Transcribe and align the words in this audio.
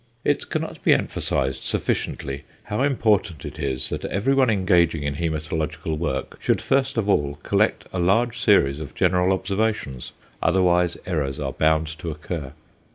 It 0.23 0.49
cannot 0.49 0.83
be 0.83 0.95
emphasised 0.95 1.61
sufficiently 1.61 2.43
how 2.63 2.81
important 2.81 3.45
it 3.45 3.59
is 3.59 3.89
that 3.89 4.03
everyone 4.05 4.49
engaging 4.49 5.03
in 5.03 5.17
hæmatological 5.17 5.95
work 5.95 6.39
should 6.41 6.59
first 6.59 6.97
of 6.97 7.07
all 7.07 7.35
collect 7.43 7.85
a 7.93 7.99
large 7.99 8.39
series 8.39 8.79
of 8.79 8.95
general 8.95 9.31
observations; 9.31 10.11
otherwise 10.41 10.97
errors 11.05 11.39
are 11.39 11.53
bound 11.53 11.85
to 11.99 12.09
occur. 12.09 12.51